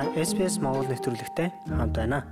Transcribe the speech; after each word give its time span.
Та 0.00 0.08
SPS 0.16 0.56
Монгол 0.64 0.88
нэвтрүүлэгтэй 0.88 1.52
хамт 1.68 1.92
байна. 1.92 2.24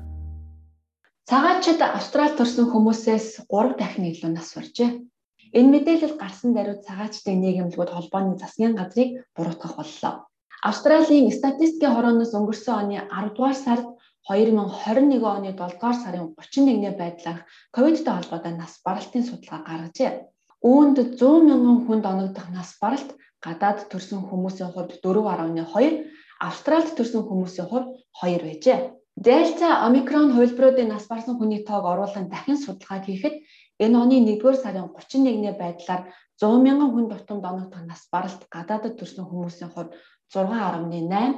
Цагаатчид 1.29 1.85
Австрали 1.85 2.33
төрсэн 2.33 2.65
хүмүүсээс 2.73 3.45
3 3.45 3.77
дахин 3.77 4.09
илүү 4.09 4.31
нас 4.33 4.57
баржээ. 4.57 5.05
Энэ 5.53 5.73
мэдээлэл 5.77 6.17
гарсан 6.17 6.57
даруйд 6.57 6.89
цагаатчдын 6.89 7.37
нийгэмлэгүүд 7.45 7.93
холбооны 7.93 8.41
засгийн 8.41 8.73
газрыг 8.73 9.21
буруутгах 9.37 9.77
боллоо. 9.77 10.33
Австралийн 10.65 11.29
статистикийн 11.29 11.93
хорооноос 11.93 12.33
өнгөрсөн 12.33 12.75
оны 12.89 12.97
10 13.05 13.37
дугаар 13.37 13.59
сард 13.61 13.85
2021 14.33 15.21
оны 15.21 15.53
7 15.53 15.77
дугаар 15.77 15.97
сарын 16.01 16.33
31-ний 16.41 16.97
байдлаар 16.97 17.45
ковидтой 17.77 18.15
холбоотой 18.17 18.55
нас 18.57 18.81
баралтын 18.81 19.29
судалгаа 19.29 19.61
гаргажээ. 19.69 20.25
Үүнд 20.65 21.21
100 21.21 21.45
мянган 21.45 21.85
хүнд 21.85 22.05
оногдох 22.09 22.49
нас 22.49 22.73
баралт 22.81 23.13
гадаад 23.45 23.93
төрсэн 23.93 24.25
хүмүүсийн 24.25 24.73
хувьд 24.73 25.05
4.2, 25.05 26.09
Австралид 26.39 26.95
төрсэн 26.95 27.23
хүмүүсийн 27.27 27.69
хувьд 27.69 27.89
2 28.23 28.39
байжээ. 28.47 28.79
Дельта 29.19 29.83
омикрон 29.87 30.31
хувилбаруудын 30.33 30.89
нас 30.95 31.05
барсан 31.11 31.35
хүний 31.39 31.67
тоог 31.67 31.85
оруулан 31.93 32.31
дахин 32.31 32.59
судалгаа 32.61 33.03
хийхэд 33.03 33.35
энэ 33.83 33.99
оны 33.99 34.17
1-р 34.23 34.57
сарын 34.63 34.87
31-ний 34.95 35.55
байдлаар 35.59 36.03
100 36.39 36.63
мянган 36.63 36.91
хүн 36.95 37.07
тутамд 37.11 37.45
оногдох 37.51 37.83
нас 37.83 38.07
баралт 38.13 38.43
гадаадд 38.55 38.95
төрсэн 38.99 39.27
хүмүүсийн 39.27 39.71
хувьд 39.75 39.91
6.8, 40.31 41.35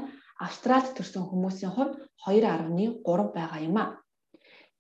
Австралид 0.46 0.92
төрсэн 0.96 1.24
хүмүүсийн 1.24 1.72
хувьд 1.72 1.92
2.3 2.28 3.32
байгаа 3.36 3.60
юм 3.64 3.76
а. 3.80 3.84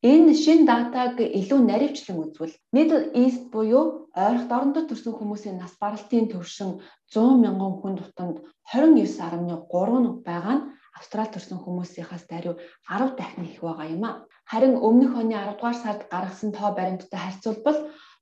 Энэ 0.00 0.32
шин 0.32 0.64
датаг 0.64 1.20
илүү 1.20 1.60
наривчлан 1.68 2.24
үзвэл 2.24 2.56
Middle 2.72 3.12
East 3.20 3.52
буюу 3.52 4.08
ойролт 4.16 4.48
орондод 4.56 4.88
төрсэн 4.88 5.12
хүмүүсийн 5.12 5.60
нас 5.60 5.76
баралтын 5.76 6.24
төвшин 6.32 6.80
100 7.12 7.36
мянган 7.44 7.74
хүн 7.80 7.94
тутамд 8.00 8.36
29.3 8.72 10.24
байгаа 10.24 10.56
нь 10.56 10.64
Австрали 10.96 11.32
төрсэн 11.32 11.60
хүмүүсийнхээс 11.60 12.24
даруй 12.32 12.56
10 12.88 13.12
дахин 13.20 13.44
их 13.44 13.60
байгаа 13.60 13.86
юм 13.92 14.04
а. 14.08 14.24
Харин 14.50 14.80
өмнөх 14.88 15.12
оны 15.20 15.36
10 15.36 15.60
дугаар 15.60 15.76
сард 15.84 16.02
гаргасан 16.08 16.50
тоо 16.56 16.70
баримттай 16.72 17.20
харьцуулбал 17.20 17.78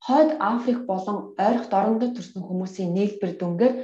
хойд 0.06 0.30
Африк 0.52 0.80
болон 0.90 1.18
ойролт 1.46 1.72
орондод 1.80 2.12
төрсэн 2.18 2.42
хүмүүсийн 2.42 2.90
нийлбэр 2.94 3.32
дүнгээр 3.38 3.74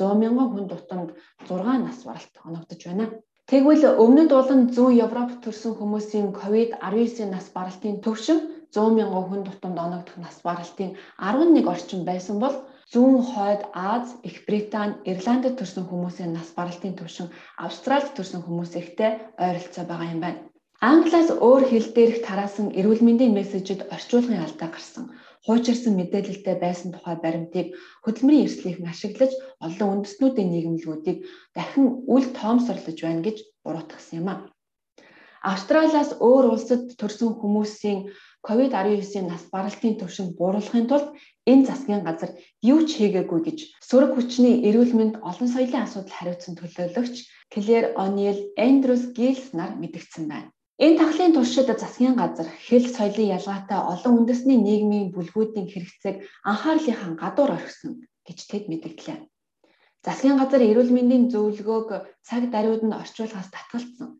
100 0.00 0.22
мянган 0.22 0.48
хүн 0.52 0.66
тутамд 0.72 1.10
6 1.44 1.84
нас 1.84 1.98
баралт 2.08 2.34
оногдож 2.48 2.80
байна. 2.88 3.06
Тэгвэл 3.52 3.84
өмнөд 4.00 4.30
болон 4.32 4.60
зүүн 4.72 4.96
Европ 5.04 5.30
төрсэн 5.44 5.76
хүмүүсийн 5.76 6.28
COVID-19 6.40 7.28
нас 7.28 7.52
баралтын 7.52 8.00
төвшин 8.00 8.38
100 8.72 8.96
мянган 8.96 9.24
хүн 9.28 9.42
тутамд 9.44 9.76
оногдох 9.76 10.16
нас 10.24 10.40
баралтын 10.40 10.96
11 11.20 11.68
орчим 11.72 12.00
байсан 12.08 12.40
бол 12.40 12.56
зүүн 12.92 13.20
хойд 13.20 13.62
Аз, 13.76 14.16
Их 14.24 14.48
Британи, 14.48 14.96
Ирландд 15.04 15.52
төрсэн 15.60 15.84
хүмүүсийн 15.84 16.32
нас 16.32 16.48
баралтын 16.56 16.96
төвшин 16.96 17.28
Австралид 17.66 18.16
төрсэн 18.16 18.40
хүмүүсийнхтэй 18.40 19.12
ойролцоо 19.44 19.84
байгаа 19.84 20.08
юм 20.14 20.20
байна. 20.24 20.40
Англиас 20.80 21.28
өөр 21.28 21.62
хэл 21.68 21.92
дээрх 21.92 22.24
тараасан 22.24 22.72
эрүүл 22.72 23.04
мэндийн 23.04 23.36
мессежид 23.36 23.84
орчуулгын 23.94 24.40
алдаа 24.40 24.72
гарсан 24.72 25.12
хуучирсан 25.46 25.94
мэдээлэлтэй 25.98 26.56
байсан 26.62 26.90
тухай 26.94 27.16
баримтыг 27.20 27.66
хөдөлмөрийн 28.04 28.46
эрсдлийнхэн 28.46 28.92
ашиглаж 28.92 29.32
олон 29.66 29.88
үндэстнүүдийн 29.94 30.50
нийгэмлэгүүдийг 30.52 31.18
дахин 31.56 31.86
үл 32.14 32.26
тоомсорлож 32.38 32.98
байна 33.02 33.22
гэж 33.26 33.36
буруутгасан 33.64 34.18
юм 34.20 34.28
а. 34.32 34.36
Австралиас 35.42 36.10
өөр 36.22 36.54
улсад 36.54 36.94
төрсэн 37.00 37.34
хүмүүсийн 37.34 38.00
COVID-19-ийн 38.46 39.26
нас 39.26 39.42
баралтын 39.54 39.98
түвшин 39.98 40.38
бууруулахын 40.38 40.86
тулд 40.86 41.08
энэ 41.50 41.66
засгийн 41.66 42.02
газар 42.06 42.30
юу 42.72 42.86
ч 42.86 43.02
хийгээгүй 43.02 43.40
гэж 43.46 43.58
сөрөг 43.88 44.10
хүчний 44.14 44.62
эрүүл 44.68 44.94
мэнд 44.98 45.14
олон 45.30 45.48
соёлын 45.50 45.86
асуудал 45.86 46.14
хариуцсан 46.18 46.54
төлөөлөгч 46.58 47.16
Клэр 47.52 47.84
Онил 48.04 48.38
Эндрюс 48.66 49.04
Гилс 49.16 49.50
нар 49.58 49.74
мэдгдсэн 49.82 50.24
байна. 50.30 50.50
Энэ 50.84 50.98
тахлын 50.98 51.32
туршид 51.34 51.68
засгийн 51.82 52.16
газар 52.22 52.48
хэл 52.66 52.86
соёлын 52.96 53.32
ялгаатай 53.38 53.80
олон 53.92 54.14
үндэсний 54.18 54.58
нийгмийн 54.66 55.08
бүлгүүдийн 55.14 55.70
хэрэгцээг 55.70 56.16
анхаарлынхаа 56.50 57.12
гадуур 57.22 57.50
орхисон 57.56 57.92
гэж 58.26 58.38
тэд 58.50 58.64
мэдгдлээ. 58.70 59.18
Засгийн 60.06 60.36
газар 60.42 60.62
эрүүл 60.70 60.90
мэндийн 60.94 61.24
зөвлөгөөг 61.32 61.88
цаг 62.26 62.42
даруйд 62.54 62.82
нь 62.84 62.98
орчуулахаас 63.02 63.48
татгалцсан. 63.54 64.10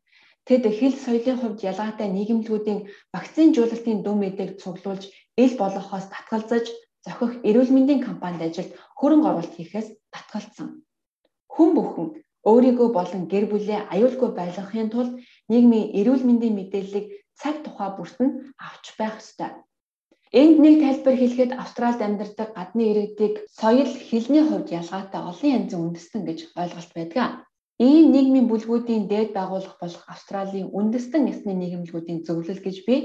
Тэд 0.46 0.62
хэл 0.78 0.94
соёлын 1.04 1.38
хувьд 1.40 1.60
ялгаатай 1.70 2.08
нийгэмлэгүүдийн 2.14 2.80
вакцинжуулалтын 3.14 3.98
дүн 4.02 4.18
мэдээг 4.22 4.50
цуглуулж 4.62 5.04
ил 5.42 5.52
болгохоос 5.58 6.06
татгалзаж 6.14 6.66
зохих 7.06 7.32
эрүүл 7.48 7.74
мэндийн 7.74 8.00
компанид 8.06 8.42
ажилд 8.46 8.70
хөрөнгө 8.98 9.28
оруулалт 9.30 9.54
хийхээс 9.58 9.88
татгалцсан. 10.14 10.68
Хүн 11.54 11.70
бүхэн 11.74 12.08
өөрийгөө 12.50 12.88
болон 12.98 13.22
гэр 13.32 13.46
бүлээ 13.50 13.80
аюулгүй 13.94 14.30
байлгахын 14.34 14.90
тулд 14.90 15.12
нийгмийн 15.52 15.92
эрүүл 15.98 16.24
мэндийн 16.26 16.56
мэдээллийг 16.56 17.06
цаг 17.40 17.56
тухай 17.64 17.90
бүрт 17.94 18.18
нь 18.24 18.32
авч 18.68 18.86
байх 18.98 19.16
ёстой. 19.22 19.50
Энд 20.40 20.56
нэг 20.64 20.74
тайлбар 20.80 21.16
хэлэхэд 21.18 21.52
Австралид 21.62 22.00
амьдардаг 22.00 22.48
гадны 22.56 22.82
иргэдийг 22.90 23.34
соёл, 23.60 23.92
хэлний 24.08 24.44
хувьд 24.46 24.68
ялгаатай 24.80 25.20
олон 25.30 25.50
янзын 25.58 25.82
үндэстэн 25.84 26.22
гэж 26.24 26.38
ойлголт 26.60 26.92
байдаг. 26.96 27.44
Ийм 27.86 28.06
нийгмийн 28.14 28.48
бүлгүүдийн 28.48 29.04
дээд 29.12 29.30
байгууллага 29.36 29.76
болох 29.82 30.04
Австралийн 30.08 30.72
үндэстэн 30.78 31.28
ясны 31.32 31.52
нийгэмлэгүүдийн 31.52 32.24
зөвлөл 32.26 32.64
гэж 32.64 32.76
би 32.88 32.96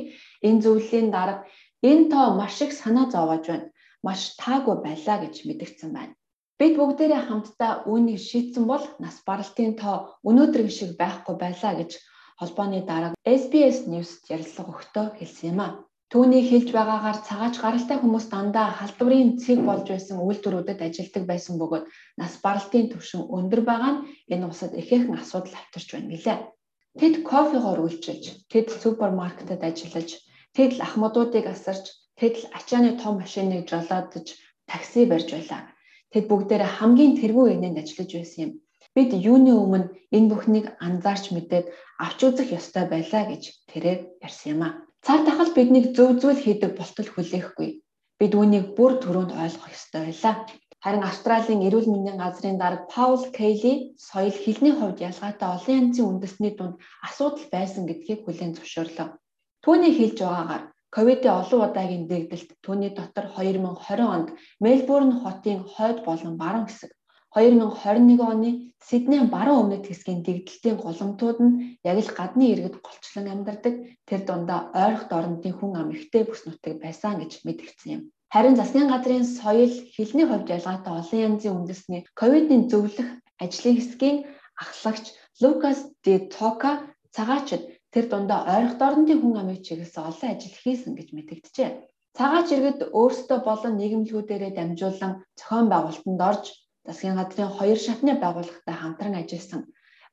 энэ 0.48 0.62
зөвлөлийн 0.64 1.10
дарга 1.12 1.44
энэ 1.90 2.06
тоо 2.14 2.28
маш 2.40 2.56
их 2.66 2.72
санаа 2.82 3.06
зовоож 3.12 3.46
байна. 3.52 3.68
Маш 4.08 4.22
таагүй 4.42 4.76
байлаа 4.86 5.18
гэж 5.24 5.36
мэдгдсэн 5.48 5.92
байна. 5.98 6.14
Бид 6.60 6.74
бүгдээрээ 6.80 7.22
хамтдаа 7.28 7.74
үүнийг 7.92 8.22
шийдсэн 8.30 8.66
бол 8.72 8.86
нас 9.04 9.16
баралтын 9.28 9.74
тоо 9.82 9.98
өнөөдрийн 10.30 10.72
шиг 10.78 10.92
байхгүй 11.02 11.36
байлаа 11.44 11.74
гэж 11.80 11.92
холбооны 12.40 12.80
дарга 12.90 13.18
SBS 13.26 13.78
News-д 13.92 14.32
ярилцлага 14.36 14.72
өгтөө 14.76 15.06
хэлсэн 15.20 15.46
юм 15.52 15.60
а. 15.66 15.70
Түүний 16.12 16.44
хэлж 16.50 16.70
байгаагаар 16.78 17.20
цагаач 17.28 17.56
гаралтай 17.60 17.98
хүмүүс 18.00 18.26
дандаа 18.32 18.68
халдварын 18.80 19.36
цэг 19.44 19.60
болж 19.68 19.86
байсан 19.92 20.18
үйлдвэрүүдэд 20.24 20.80
ажилладаг 20.88 21.24
байсан 21.28 21.56
бөгөөд 21.60 21.86
нас 22.22 22.34
баралтын 22.46 22.86
түвшин 22.92 23.22
өндөр 23.38 23.62
байгаа 23.70 23.92
нь 23.94 24.04
энэ 24.34 24.48
усад 24.52 24.72
ихээхэн 24.82 25.20
асуудал 25.20 25.56
авчирч 25.60 25.90
байна 25.92 26.12
гэлээ. 26.14 26.40
Тэд 27.00 27.16
кофегоор 27.30 27.80
үйлчилж, 27.84 28.26
тэд 28.52 28.68
супермаркетад 28.82 29.62
ажиллаж, 29.70 30.10
тэд 30.56 30.72
л 30.78 30.86
ахмадуудыг 30.88 31.46
асарч, 31.54 31.86
тэд 32.20 32.34
л 32.40 32.46
ачааны 32.58 32.92
том 33.02 33.14
машиныг 33.20 33.68
жолоодож 33.68 34.28
такси 34.72 35.04
барьж 35.12 35.30
байлаа 35.36 35.62
Тэд 36.14 36.26
бүгдээрээ 36.32 36.72
хамгийн 36.80 37.14
тэргүй 37.20 37.48
эгнэнд 37.54 37.82
ажиллаж 37.84 38.12
байсан 38.16 38.40
юм. 38.46 38.52
Бид 38.98 39.14
юуны 39.14 39.54
өмнө 39.54 39.94
энэ 40.16 40.30
бүхнийг 40.32 40.66
анзаарч 40.82 41.26
мэдээд 41.30 41.66
авч 42.06 42.20
үзэх 42.28 42.50
ёстой 42.60 42.86
байлаа 42.90 43.24
гэж 43.30 43.44
тэрээр 43.70 44.00
ярьсан 44.26 44.50
юм 44.58 44.62
а. 44.66 44.70
Цар 45.06 45.22
тахал 45.22 45.52
биднийг 45.54 45.86
зөв 45.94 46.18
зүйл 46.22 46.42
хийдэг 46.42 46.72
болтол 46.74 47.10
хүлээхгүй. 47.14 47.70
Бид 48.20 48.32
үүнийг 48.40 48.66
бүр 48.78 48.98
түрүүнд 48.98 49.38
ойлгох 49.44 49.70
ёстой 49.78 50.02
байлаа. 50.10 50.34
Харин 50.82 51.04
Австралийн 51.06 51.66
эрүүл 51.68 51.88
мэндийн 51.90 52.18
газрын 52.18 52.58
дарга 52.58 52.90
Паул 52.94 53.24
Кейли 53.38 53.74
соёл 54.10 54.34
хэлний 54.44 54.74
хувьд 54.74 55.06
ялгаатай 55.10 55.50
олон 55.56 55.78
янзын 55.80 56.10
үндэсний 56.12 56.54
дунд 56.58 56.76
асуудал 57.08 57.46
байсан 57.54 57.84
гэдгийг 57.86 58.26
хүлээн 58.26 58.56
зөвшөөрлөө. 58.58 59.08
Түүний 59.62 59.94
хэлж 59.94 60.18
байгаагаар 60.26 60.64
Ковидын 60.96 61.38
олон 61.42 61.62
удаагийн 61.70 62.10
дэгдэлт 62.10 62.50
түүний 62.66 62.92
дотор 62.98 63.26
2020 63.38 64.16
онд 64.16 64.30
Мельбурн 64.64 65.12
хотын 65.22 65.60
хойд 65.74 66.02
болон 66.08 66.34
баруун 66.42 66.66
хэсэг 66.66 66.97
2021 67.38 68.18
оны 68.34 68.50
Сиднейн 68.88 69.28
баруун 69.36 69.62
өмнөд 69.64 69.86
хэсгийн 69.88 70.22
дэгдэлтийн 70.26 70.78
голомтууд 70.82 71.38
нь 71.46 71.54
яг 71.90 71.98
л 72.02 72.12
гадны 72.18 72.46
иргэд 72.50 72.76
голчлон 72.82 73.28
амьдардаг 73.34 73.76
тэр 74.10 74.22
дундаа 74.26 74.60
ойрхот 74.84 75.12
орондын 75.18 75.54
хүн 75.58 75.74
ам 75.82 75.90
ихтэй 75.94 76.24
бүс 76.26 76.42
нутаг 76.46 76.74
байсан 76.82 77.14
гэж 77.22 77.32
мэдгдсэн 77.46 77.90
юм. 77.96 78.02
Харин 78.34 78.56
засгийн 78.58 78.90
газрын 78.90 79.26
соёл 79.40 79.74
хэлний 79.96 80.28
хувьд 80.28 80.50
ялгаатай 80.58 80.94
олон 81.02 81.20
янзын 81.28 81.58
үндэсний 81.58 82.02
ковидын 82.20 82.64
зөвлөх 82.72 83.10
ажлын 83.44 83.76
хэсгийн 83.78 84.18
ахлагч 84.64 85.06
Лукас 85.42 85.80
Де 86.04 86.14
Тока 86.34 86.72
цагаачд 87.16 87.64
тэр 87.94 88.06
дундаа 88.12 88.42
ойрох 88.56 88.76
дорнодын 88.82 89.20
хүн 89.22 89.36
амыг 89.42 89.60
чиглэсэн 89.66 90.04
олон 90.10 90.30
ажил 90.34 90.58
хийсэн 90.64 90.94
гэж 90.98 91.10
мэдэгдэжээ. 91.14 91.70
Цагаач 92.18 92.48
иргэд 92.56 92.80
өөрсдөө 93.00 93.40
болон 93.46 93.74
нийгэмлэгүүдээрээ 93.78 94.52
дамжуулан 94.56 95.14
зохион 95.38 95.68
байгуулалтанд 95.70 96.22
орж 96.30 96.46
засгийн 96.88 97.16
газрын 97.20 97.52
хоёр 97.58 97.80
шатны 97.86 98.14
байгууллагатай 98.24 98.76
хамтран 98.80 99.16
ажилласан. 99.22 99.62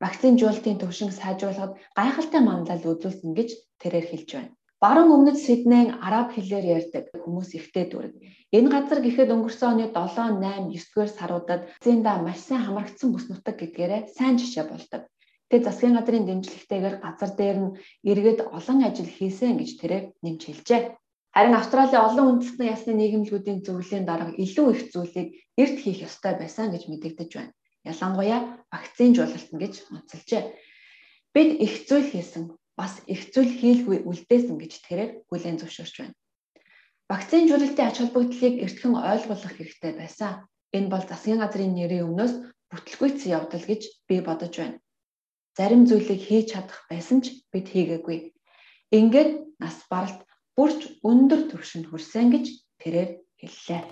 Вакцинжуулалтын 0.02 0.80
төвшинг 0.82 1.12
сайжруулахад 1.14 1.72
гайхалтай 1.98 2.42
манлал 2.44 2.82
үзүүлсэн 2.92 3.32
гэж 3.38 3.50
тэрээр 3.80 4.06
хэлж 4.10 4.30
байна. 4.34 4.52
Баруун 4.82 5.14
өмнөд 5.16 5.38
Сиднейн 5.40 5.88
араб 6.06 6.28
хэлээр 6.34 6.66
ярьдаг 6.76 7.04
хүмүүс 7.22 7.50
ихтэй 7.58 7.84
дүрэг. 7.88 8.14
Энэ 8.56 8.68
газар 8.74 9.00
гэхэд 9.00 9.32
өнгөрсөн 9.34 9.70
оны 9.72 9.86
7, 9.88 10.44
8, 10.44 10.68
9 10.68 10.92
дугаар 10.92 11.10
саруудад 11.14 11.60
зэнда 11.84 12.20
маш 12.20 12.38
сайн 12.44 12.62
хамрагдсан 12.66 13.08
бүс 13.14 13.26
нутаг 13.30 13.56
гэдгээрээ 13.58 14.02
сайн 14.16 14.34
жишээ 14.36 14.64
болдог. 14.68 15.02
Тэгээд 15.48 15.66
засгийн 15.66 15.96
газрын 15.96 16.26
дэмжлэгтэйгээр 16.26 16.96
газар 17.04 17.30
дээр 17.38 17.58
нь 17.64 17.74
иргэд 18.10 18.40
олон 18.56 18.78
ажил 18.88 19.10
хийсэн 19.16 19.56
гэж 19.56 19.70
тэрээр 19.80 20.04
нэмж 20.24 20.40
хэлжээ. 20.44 20.82
Харин 21.34 21.58
Австралийн 21.58 22.06
олон 22.08 22.26
үндэстэн 22.38 22.70
ясны 22.70 22.92
нийгэмлэгүүдийн 22.94 23.66
зөвлөлийн 23.66 24.06
дарга 24.06 24.38
илүү 24.38 24.66
их 24.70 24.82
зүйлийг 24.94 25.28
эрт 25.58 25.76
хийх 25.82 26.06
ёстой 26.06 26.38
байсан 26.38 26.70
гэж 26.70 26.86
мэдэгдэж 26.86 27.30
байна. 27.34 27.52
Ялангуяа 27.82 28.40
вакцин 28.70 29.10
жуулалт 29.18 29.50
нь 29.50 29.62
гэж 29.62 29.74
онцолжээ. 29.90 30.42
Бид 31.34 31.50
их 31.58 31.74
зүйл 31.90 32.06
хийсэн, 32.06 32.54
бас 32.78 33.02
их 33.10 33.34
зүйл 33.34 33.50
хийлгүй 33.50 34.06
үлдээсэн 34.06 34.56
гэж 34.62 34.72
тэрээр 34.86 35.10
хүлээн 35.26 35.58
зөвшөөрч 35.58 35.94
байна. 35.98 36.14
Вакцины 37.10 37.50
жүрэлтийн 37.50 37.88
ач 37.90 37.96
холбогдлыг 37.98 38.54
эртхэн 38.64 38.94
ойлгох 38.94 39.42
хэрэгтэй 39.58 39.92
байсан. 39.98 40.46
Энэ 40.70 40.90
бол 40.90 41.02
засгийн 41.02 41.42
газрын 41.42 41.74
нэрийн 41.74 42.06
өмнөөс 42.14 42.34
бүтлгүйцсэн 42.70 43.34
явдал 43.34 43.64
гэж 43.66 43.82
би 44.06 44.22
бодож 44.22 44.54
байна. 44.54 44.78
Зарим 45.58 45.82
зүйлийг 45.86 46.22
хийж 46.22 46.54
чадах 46.54 46.86
байсан 46.90 47.26
ч 47.26 47.42
бид 47.52 47.66
хийгээгүй. 47.74 48.18
Ингээд 48.94 49.30
нас 49.58 49.76
баралт 49.90 50.22
бүрч 50.54 51.02
өндөр 51.02 51.50
түвшинд 51.50 51.90
хүрсэн 51.90 52.30
гэж 52.30 52.46
тэрээр 52.78 53.10
хэллээ. 53.42 53.82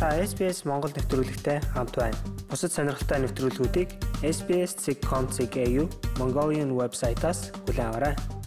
Та 0.00 0.18
SBS 0.18 0.64
Монгол 0.66 0.92
нэвтрүүлэгтэй 0.96 1.62
хамт 1.76 1.94
байна. 1.94 2.18
Бусад 2.50 2.72
сонирхолтой 2.74 3.22
нэвтрүүлгүүдийг 3.22 3.88
SBS.com.cg 4.24 5.56
Mongolian 6.18 6.74
вебсайтаас 6.74 7.52
аваарай. 7.78 8.41